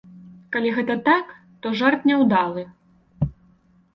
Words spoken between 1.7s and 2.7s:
жарт няўдалы.